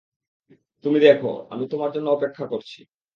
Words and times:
তুমি 0.83 0.97
দেখো, 0.99 1.31
আমি 1.51 1.65
তোমার 1.67 1.89
জন্য 1.91 2.07
অপেক্ষা 2.09 2.45
করছি। 2.45 2.79